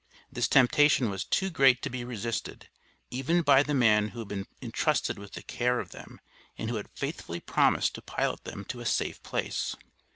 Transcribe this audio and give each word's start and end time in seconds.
This 0.31 0.47
temptation 0.47 1.11
was 1.11 1.23
too 1.23 1.51
great 1.51 1.83
to 1.83 1.89
be 1.91 2.03
resisted, 2.03 2.69
even 3.11 3.43
by 3.43 3.61
the 3.61 3.75
man 3.75 4.07
who 4.07 4.17
had 4.17 4.29
been 4.29 4.47
intrusted 4.59 5.19
with 5.19 5.33
the 5.33 5.43
care 5.43 5.79
of 5.79 5.91
them, 5.91 6.19
and 6.57 6.71
who 6.71 6.77
had 6.77 6.89
faithfully 6.95 7.39
promised 7.39 7.93
to 7.93 8.01
pilot 8.01 8.43
them 8.43 8.65
to 8.65 8.79
a 8.79 8.85
safe 8.87 9.21
place. 9.21 9.75